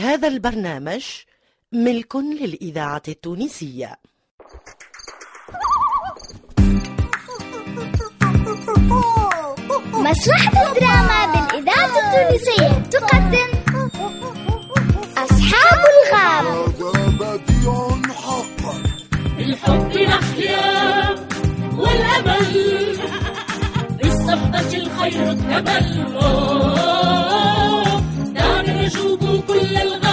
[0.00, 1.04] هذا البرنامج
[1.72, 3.96] ملك للإذاعة التونسية.
[9.92, 13.50] مسرحة الدراما بالإذاعة التونسية تقدم
[15.18, 18.82] أصحاب الغاب هذا بديع حقا
[19.36, 21.14] بالحب نحيا
[21.76, 22.96] والأمل
[24.02, 26.10] بالصحبة الخير نشوب
[29.38, 30.09] كل الغد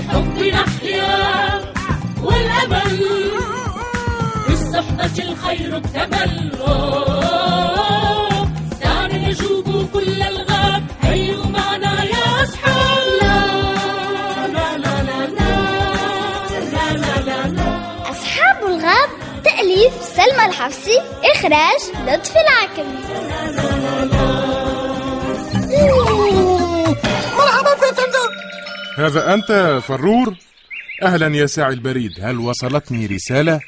[0.00, 1.60] بالحب نحيا
[2.22, 3.00] والأمل
[4.48, 6.50] بالصحبة الخير اكتمل
[8.82, 15.26] دعنا نجوب كل الغاب هيا معنا يا أصحاب لا لا لا لا
[16.92, 19.08] لا لا لا أصحاب الغاب
[19.44, 20.98] تأليف سلمى الحفصي
[21.34, 23.00] إخراج لطفي العكمي
[29.00, 30.34] هذا أنت فرور؟
[31.02, 33.60] أهلا يا ساعي البريد هل وصلتني رسالة؟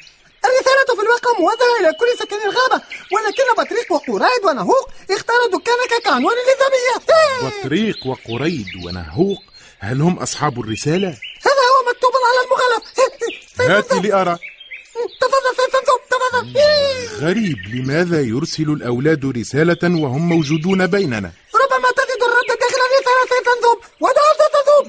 [0.45, 6.35] الرسالة في الواقع موجهة إلى كل سكان الغابة ولكن بطريق وقرايد ونهوق اختاروا دكانك كعنوان
[6.35, 9.43] للذبية بطريق وقريد ونهوق
[9.79, 11.07] هل هم أصحاب الرسالة؟
[11.45, 12.83] هذا هو مكتوب على المغلف
[13.71, 14.37] هاتي لأرى
[15.21, 21.31] تفضل في فندق تفضل غريب لماذا يرسل الأولاد رسالة وهم موجودون بيننا؟
[23.31, 24.87] فندق ودعا تذوب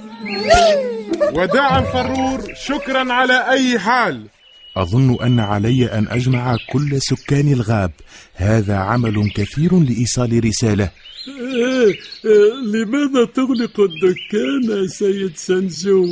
[1.37, 4.27] وداعا فرور شكرا على أي حال.
[4.77, 7.93] أظن أن علي أن أجمع كل سكان الغاب.
[8.35, 10.91] هذا عمل كثير لإيصال رسالة.
[11.29, 16.05] إيه، إيه، لماذا تغلق الدكان يا سيد سنزو؟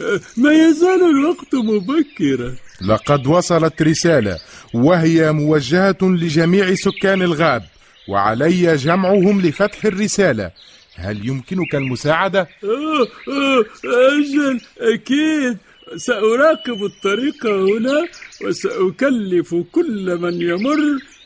[0.00, 2.54] إيه، ما يزال الوقت مبكرا.
[2.88, 4.38] لقد وصلت رسالة
[4.74, 7.62] وهي موجهة لجميع سكان الغاب
[8.08, 10.50] وعلي جمعهم لفتح الرسالة.
[10.98, 15.56] هل يمكنك المساعدة؟ آه، آه، أجل أكيد
[15.96, 18.06] سأراقب الطريق هنا
[18.44, 20.78] وسأكلف كل من يمر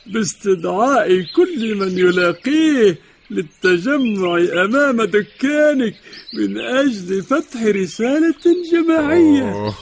[0.07, 2.99] باستدعاء كل من يلاقيه
[3.31, 5.95] للتجمع أمام دكانك
[6.35, 8.35] من أجل فتح رسالة
[8.73, 9.75] جماعية أوه.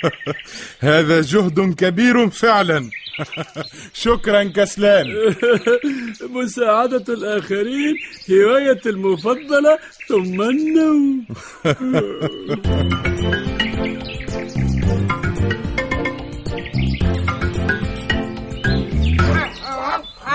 [0.80, 2.90] هذا جهد كبير فعلا
[4.04, 5.06] شكرا كسلان.
[6.36, 7.94] مساعدة الآخرين
[8.30, 11.24] هوايتي المفضلة ثم النوم.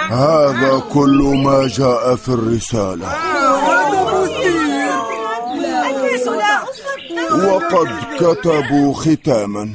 [0.10, 3.08] هذا كل ما جاء في الرسالة.
[7.46, 7.88] وقد
[8.20, 9.70] كتبوا ختاما.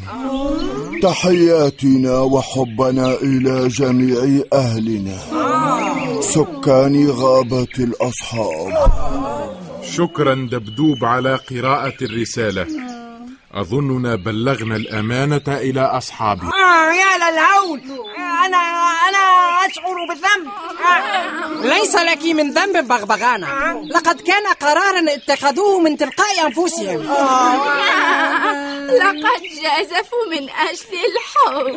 [1.04, 5.18] تحياتنا وحبنا إلى جميع أهلنا.
[6.20, 8.72] سكان غابة الأصحاب.
[9.96, 12.66] شكرا دبدوب على قراءة الرسالة.
[13.54, 17.80] أظننا بلغنا الأمانة إلى أصحابي آه يا للهول.
[18.46, 18.62] أنا
[19.08, 19.24] أنا
[19.66, 20.48] أشعر بالذنب.
[20.86, 21.78] آه.
[21.78, 23.48] ليس لك من ذنب بغبغانة
[23.82, 27.00] لقد كان قرارا اتخذوه من تلقاء أنفسهم.
[28.98, 31.76] لقد جازفوا من أجل الحب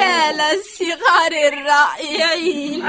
[0.00, 2.82] يا للصغار الرائعين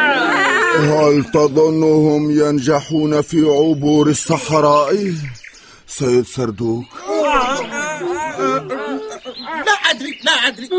[0.91, 5.13] هل تظنهم ينجحون في عبور الصحراء؟
[5.87, 6.85] سيد سردوك
[9.65, 10.69] لا أدري لا أدري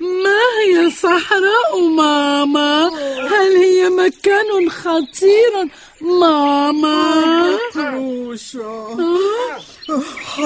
[0.00, 2.90] ما هي الصحراء ماما؟
[3.30, 5.52] هل هي مكان خطير
[6.00, 6.45] ماما؟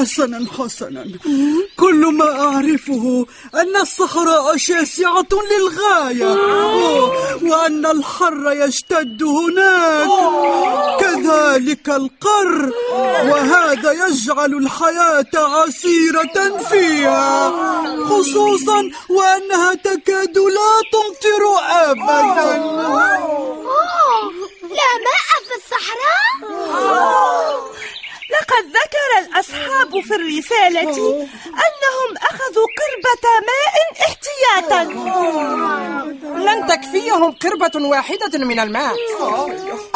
[0.00, 1.05] حسنا حسنا.
[1.76, 6.32] كل ما أعرفه أن الصحراء شاسعة للغاية.
[7.43, 10.08] وأن الحر يشتد هناك.
[11.00, 12.73] كذلك القر.
[13.31, 17.50] وهذا يجعل الحياة عسيرة فيها.
[18.05, 21.43] خصوصا وأنها تكاد لا تمطر
[21.91, 22.50] أبدا.
[24.79, 26.31] لا ماء في الصحراء؟
[28.61, 30.81] لقد ذكر الأصحاب في الرسالة
[31.47, 34.83] أنهم أخذوا قربة ماء احتياطا.
[36.39, 38.97] لن تكفيهم قربة واحدة من الماء.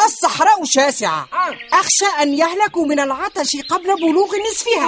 [0.05, 1.27] الصحراء شاسعة.
[1.73, 4.87] أخشى أن يهلكوا من العطش قبل بلوغ نصفها.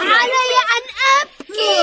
[0.00, 0.84] علي أن
[1.20, 1.74] أبكي.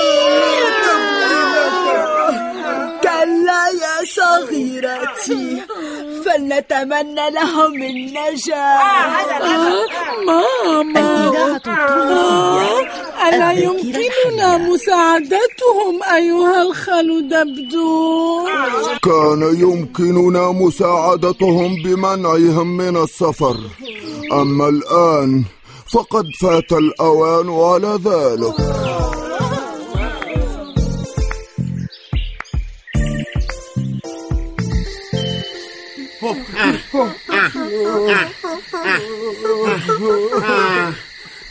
[3.02, 5.62] كلا يا صغيرتي.
[6.24, 8.78] فلنتمنى لهم النجاة.
[10.26, 11.60] ماما.
[13.28, 18.46] ألا يمكننا مساعدتهم أيها الخال دبدو
[19.02, 23.56] كان يمكننا مساعدتهم بمنعهم من السفر.
[24.32, 25.44] أما الآن
[25.92, 28.81] فقد فات الأوان على ذلك.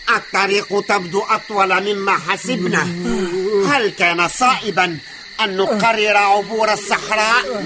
[0.09, 2.83] الطريق تبدو أطول مما حسبنا.
[3.67, 4.97] هل كان صائبا
[5.41, 7.63] أن نقرر عبور الصحراء؟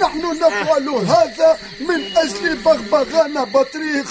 [0.00, 4.06] نحن نفعل هذا من أجل بغبغان بطريق.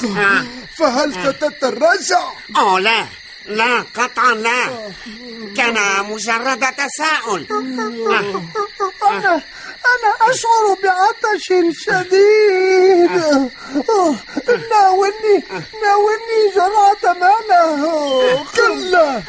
[0.77, 2.24] فهل ستتراجع؟
[2.57, 3.06] أوه لا.
[3.45, 4.89] لا قطعا لا.
[5.57, 7.48] كان مجرد تساؤل.
[9.12, 9.42] أنا
[9.93, 11.47] أنا أشعر بعطش
[11.85, 13.15] شديد.
[14.71, 15.43] ناولني
[15.83, 19.21] ناولني جرعة ماء كلا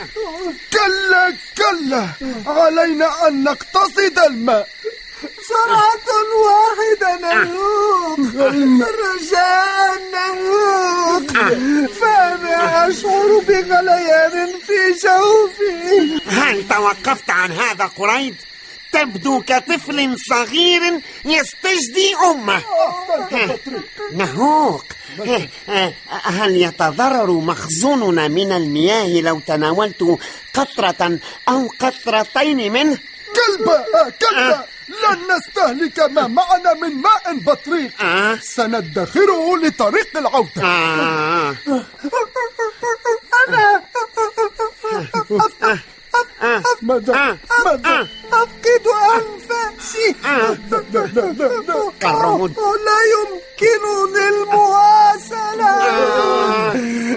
[0.72, 2.04] كلا كلا.
[2.46, 4.68] علينا أن نقتصد الماء.
[5.50, 6.08] جرعة
[6.46, 8.18] واحدة نهوك
[9.04, 11.30] رجاء نهوك
[12.00, 16.20] فأنا أشعر بغليان في جوفي.
[16.26, 18.34] هل توقفت عن هذا قريب؟
[18.96, 22.62] تبدو كطفل صغير يستجدي أمه
[24.12, 24.84] نهوك
[26.24, 30.18] هل يتضرر مخزوننا من المياه لو تناولت
[30.54, 32.98] قطرة أو قطرتين منه؟
[33.36, 33.84] كلبة
[34.20, 37.90] كلبة لن نستهلك ما معنا من ماء بطريق
[38.40, 40.62] سندخره لطريق العودة
[43.48, 43.82] أنا
[46.82, 47.38] ماذا
[48.32, 48.86] أفقد
[49.16, 50.06] أنفاسي.
[52.86, 55.72] لا يمكنني المواصلة.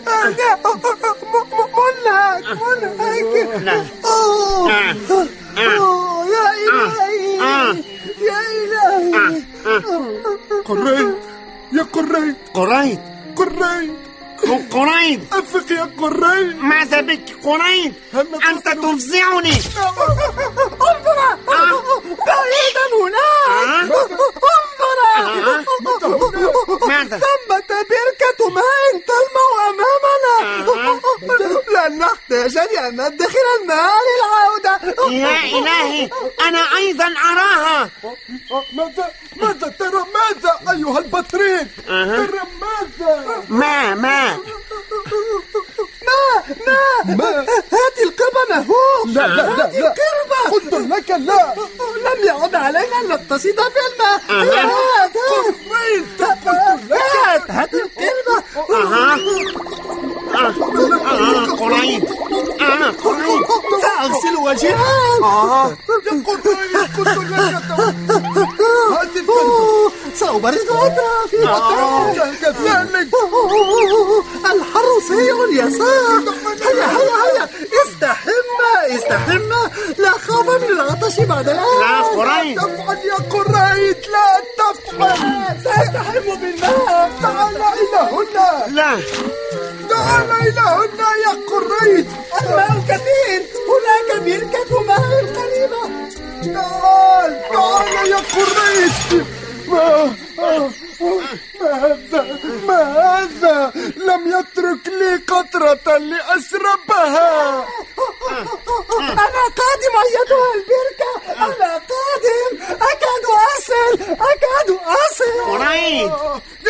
[0.08, 1.20] أنا منهك
[3.34, 3.86] منهك.
[6.34, 7.24] يا إلهي.
[8.22, 9.44] يا إلهي.
[10.66, 11.16] قريت
[11.72, 12.36] يا قريت.
[12.54, 13.00] قريب
[13.36, 14.09] قريت.
[14.48, 17.94] قريب أفق يا قريت ماذا بك قريب
[18.50, 21.38] أنت تفزعني انظر
[22.28, 23.92] بعيدا هناك
[26.88, 30.38] ماذا؟ ثمة بركة ماء تلمع أمامنا.
[31.70, 34.74] لن نحتاج لأن ندخر الماء للعودة.
[35.12, 36.10] يا إلهي
[36.48, 37.90] أنا أيضا أراها.
[38.74, 41.68] ماذا؟ ماذا؟ ترى ماذا؟ أيها البطريق.
[41.88, 44.38] ترى ماذا؟ ما ما؟
[46.08, 46.20] ما
[46.68, 50.40] ما؟ ما؟ هات القربة نهوك لا لا لا هات القربة.
[50.52, 51.56] قلت لك لا.
[52.06, 55.06] لم يعد علينا أن نتصيد في الماء أها.
[55.06, 55.18] هات
[55.72, 59.14] قريت هات هات القربة أها
[60.36, 60.54] آه.
[61.70, 62.04] قريب
[62.62, 62.92] آه.
[63.04, 63.46] قريب
[63.82, 64.74] سأغسل وجهي
[65.24, 65.78] آه.
[66.00, 66.20] لك
[68.92, 73.10] هذه الكلبة سأبرد أطرافي كذلك
[74.46, 76.24] الحر سريع اليسار
[76.62, 77.50] هيا هيا هيا
[77.84, 78.30] استحم
[78.90, 79.50] استحم
[79.98, 85.18] لا خوف من العطش بعد الآن لا قريب تفعل يا قريت لا تفعل
[85.64, 88.98] سأستحم بالماء تعال إلى هنا لا
[89.90, 92.08] تعال إلى هنا يا قريت
[92.42, 95.00] الماء كثير هناك بركة ماء
[95.36, 95.84] قريبة.
[96.54, 99.28] تعال تعال يا قريت
[99.68, 100.14] ما
[101.62, 107.66] هذا ما هذا؟ لم يترك لي قطرة لأشربها
[109.02, 111.12] أنا قادم أيتها البركة.
[111.46, 112.52] أنا قادم.
[112.72, 113.26] أكاد
[113.58, 115.52] أصل أكاد أصل.
[115.52, 116.12] قريب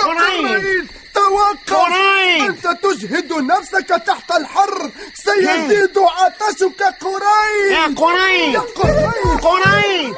[0.03, 0.85] قريت
[1.29, 2.41] توقف.
[2.41, 8.59] أنت تجهد نفسك تحت الحر سيزيد عطشك قريب يا قريب يا.
[9.41, 10.15] قريب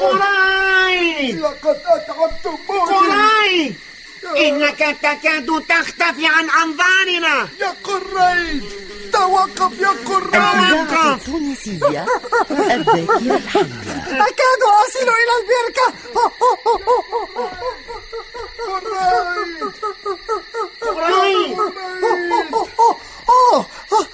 [0.00, 3.74] قريب لقد أتعبتموني قريب
[4.36, 7.48] إنك تكاد تختفي عن أنظارنا.
[7.60, 8.62] يا قريب
[9.24, 12.06] توقف يا قراي الإذاعة التونسية
[12.50, 13.66] الذاكرة الحية
[14.28, 15.86] أكاد أصل إلى البركة
[20.80, 21.58] قريب
[22.54, 24.06] أوه، أوه،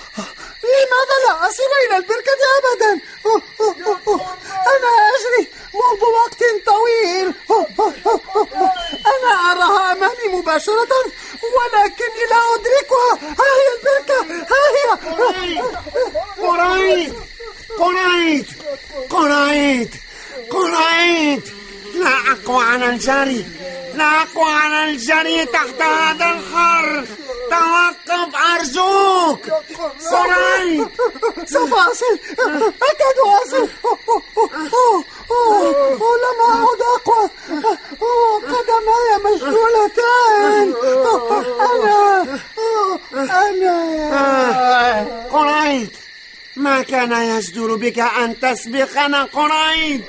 [0.65, 3.01] لماذا لا أصل إلى البركة أبدا
[4.73, 7.35] أنا أجري منذ وقت طويل
[9.07, 10.89] أنا أراها أمامي مباشرة
[11.43, 14.87] ولكني لا أدركها ها هي البركة ها هي
[16.47, 17.15] قريب
[17.79, 18.47] قريب
[19.11, 19.89] قريب
[20.51, 21.43] قريب
[21.95, 23.47] لا أقوى على الجري
[23.95, 24.53] لا أقوى
[25.21, 27.05] الجري تحت هذا الحر
[27.51, 29.41] توقف أرجوك.
[30.13, 30.89] قريب
[31.47, 32.19] سوف أصل.
[32.91, 33.69] أكاد أصل.
[36.23, 37.31] لم أعد أقوى.
[38.43, 40.75] قدماي مشلولتان
[41.61, 42.39] أنا.
[43.49, 45.29] أنا.
[45.33, 45.89] قريب
[46.57, 50.05] ما كان يجدر بك أن تسبقنا قريب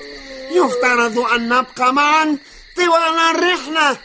[0.51, 2.37] يفترض أن نبقى معا
[2.77, 3.97] طوال الرحلة.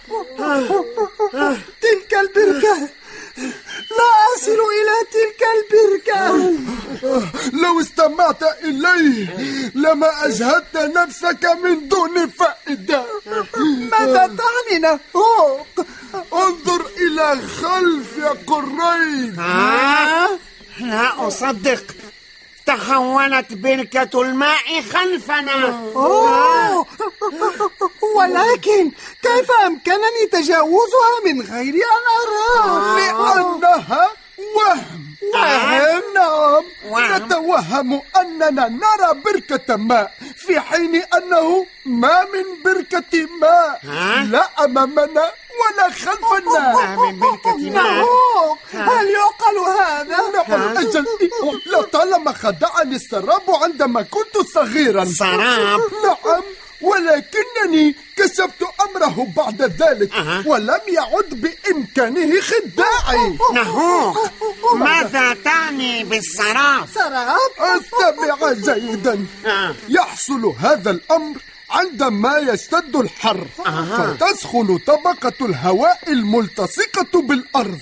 [1.81, 2.89] تلك البركة.
[3.99, 6.21] لا أصل إلى تلك البركة.
[7.63, 9.27] لو استمعت إليه
[9.75, 13.05] لما أجهدت نفسك من دون فائدة.
[13.91, 15.67] ماذا تعني نهوق
[16.33, 20.29] انظر إلى خلف يا قريب ها؟
[20.81, 21.85] لا أصدق.
[22.67, 26.87] تحولت بركة الماء خلفنا أوه.
[28.17, 28.91] ولكن
[29.23, 34.11] كيف أمكنني تجاوزها من غير أن أراها لأنها
[34.57, 37.17] وهم وهم نعم وهم.
[37.17, 43.81] نتوهم أننا نرى بركة ماء في حين أنه ما من بركة ماء؟
[44.25, 45.31] لا أمامنا
[45.67, 47.23] ولا خلفنا من
[48.73, 50.17] هل يعقل هذا؟
[50.49, 51.07] نعم أجل
[51.67, 55.05] لطالما خدعني السراب عندما كنت صغيرا.
[55.05, 56.43] سراب نعم
[56.81, 60.11] ولكنني كشفت أمره بعد ذلك.
[60.47, 63.39] ولم يعد بإمكانه خداعي.
[63.55, 64.19] نهوخ
[64.75, 69.27] ماذا تعني بالسراب؟ سراب استمع جيدا.
[69.89, 71.37] يحصل هذا الأمر
[71.71, 73.47] عندما يشتد الحر
[74.19, 77.79] فتسخن طبقة الهواء الملتصقة بالأرض.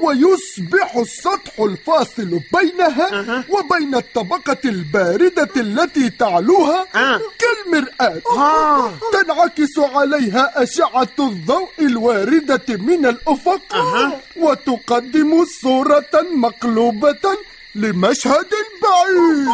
[0.00, 7.20] ويصبح السطح الفاصل بينها وبين الطبقة الباردة التي تعلوها آه.
[7.38, 8.20] كالمرآة.
[8.38, 8.92] آه.
[9.12, 13.62] تنعكس عليها أشعة الضوء الواردة من الأفق.
[14.36, 17.24] وتقدم صورة مقلوبة
[17.74, 18.50] لمشهد
[18.82, 19.48] بعيد.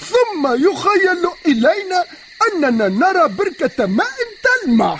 [0.00, 2.04] ثم يخيل إلينا
[2.52, 4.98] أننا نرى بركة ماء تلمع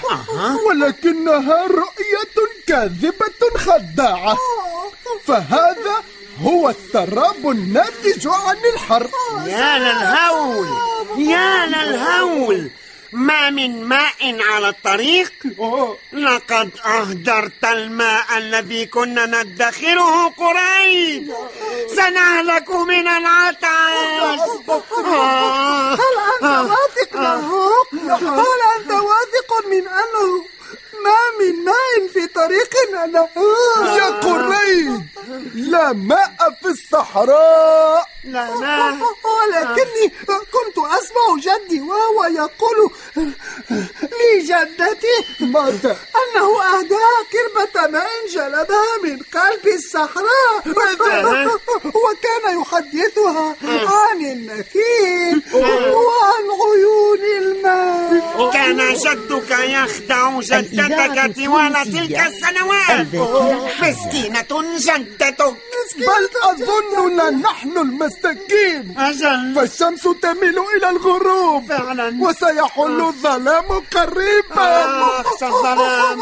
[0.67, 2.37] ولكنها رؤية
[2.67, 4.37] كاذبة خداعة.
[5.25, 6.03] فهذا
[6.43, 9.11] هو السراب الناتج عن الحر.
[9.47, 10.69] يا للهول.
[11.19, 12.71] يا للهول.
[13.17, 15.33] ما من ماء على الطريق
[16.13, 21.35] لقد أهدرت الماء الذي كنا ندخره قريب
[21.97, 23.67] سنهلك من العطش
[25.05, 25.95] آه.
[25.95, 30.45] هل أنت واثق نهوق؟ هل أنت واثق من أنه
[31.05, 33.29] ما من ماء في طريقنا؟
[33.97, 35.03] يا قريب
[35.55, 38.95] لا ماء في الصحراء لا ماء
[39.37, 42.91] ولكني كنت أسمع جدي وهو يقول
[44.03, 50.63] لجدتي ماذا؟ أنه أهداها كربة ماء جلبها من قلب الصحراء.
[52.05, 55.43] وكان يحدثها عن النخيل
[55.93, 58.51] وعن عيون الماء.
[58.53, 63.07] كان جدك يخدع جدتك طوال تلك السنوات.
[63.83, 65.57] مسكينة جدتك.
[65.97, 67.79] بل أظننا نحن
[68.25, 69.55] المساكين أجل.
[69.55, 71.69] فالشمس تميل إلى الغروب.
[71.69, 72.17] فعلا.
[72.21, 74.85] وسيحل الظلام قريبا.
[75.21, 76.21] أخشى الظلام.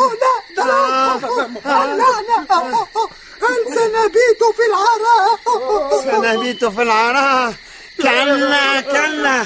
[0.57, 0.65] لا
[1.17, 1.35] لا
[1.97, 2.87] لا لا.
[3.43, 5.39] هل سنبيت في العراء؟
[6.05, 7.55] سنبيت في العراء.
[8.03, 9.45] كلا كلا.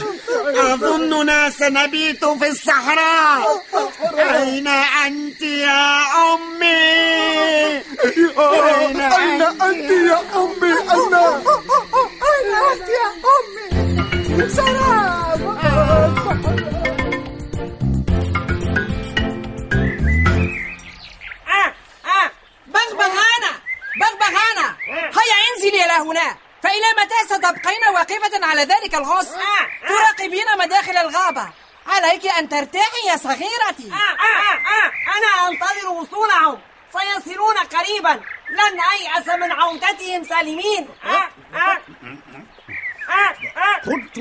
[0.74, 3.62] أظننا سنبيت في الصحراء.
[4.18, 4.68] أين
[5.06, 7.82] أنت يا أمي؟
[8.38, 9.00] أين
[9.62, 10.17] أنت يا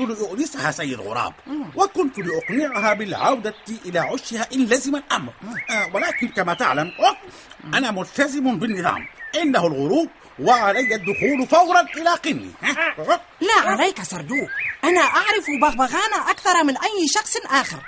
[0.06, 1.34] لأؤنسها سيد غراب
[1.76, 3.54] وكنت لأقنعها بالعودة
[3.86, 5.32] إلى عشها إن لزم الأمر.
[5.70, 6.92] آه، ولكن كما تعلم
[7.74, 9.06] أنا ملتزم بالنظام.
[9.42, 12.50] إنه الغروب وعلي الدخول فورا إلى قني
[13.40, 14.48] لا عليك سردوق
[14.84, 17.78] أنا أعرف بغبغانة أكثر من أي شخص آخر.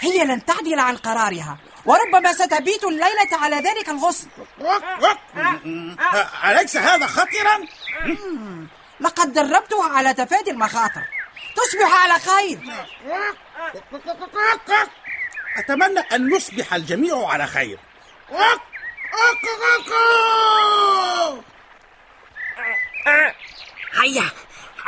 [0.00, 4.28] هي لن تعدل عن قرارها وربما ستبيت الليلة على ذلك الغصن.
[6.44, 7.66] أليس هذا خطرا؟
[9.00, 11.02] لقد دربتها على تفادي المخاطر.
[11.56, 12.58] تصبح على خير.
[15.58, 17.78] أتمنى أن يصبح الجميع على خير.
[24.02, 24.30] هيا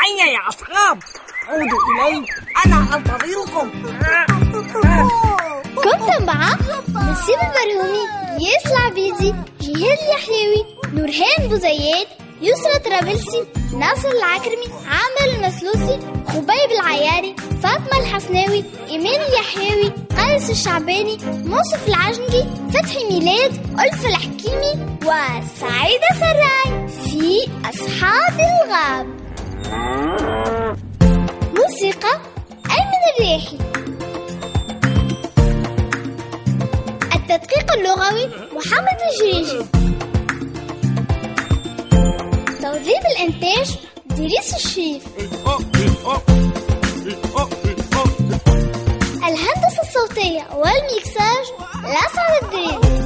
[0.01, 1.03] هيا يا أصحاب.
[1.49, 2.27] عودوا إلي.
[2.67, 3.71] أنا أنتظركم.
[5.75, 6.51] كنت مع
[7.13, 8.09] نسيب البرهومي.
[8.41, 10.67] ياس العبيدي جهاد اليحيوي.
[10.93, 12.09] نورهان بوزيات.
[12.43, 13.45] يسرى طرابلسي
[13.79, 23.05] ناصر العكرمي عامر المسلوسي خبيب العياري فاطمة الحسناوي إيمان اليحيوي قيس الشعباني موصف العجنجي فتحي
[23.05, 29.07] ميلاد ألف الحكيمي وسعيدة سراي في أصحاب الغاب.
[31.57, 32.21] موسيقى
[32.71, 33.59] أيمن الريحي.
[37.15, 39.90] التدقيق اللغوي محمد الجريجي.
[42.63, 43.77] توظيف الإنتاج
[44.07, 45.03] دريس الشيف
[49.19, 51.47] الهندسة الصوتية والميكساج
[51.85, 53.01] الأسعد الدريدي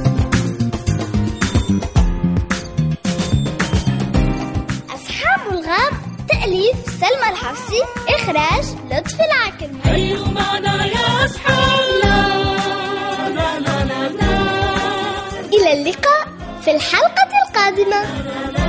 [4.95, 5.93] أصحاب الغاب
[6.29, 13.83] تأليف سلمى الحفصي إخراج لطفي العكرمي هيا معنا يا أصحاب لا لا لا
[15.53, 16.27] إلى اللقاء
[16.61, 18.64] في الحلقة القادمة.